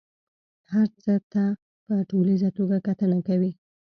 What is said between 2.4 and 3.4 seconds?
توګه کتنه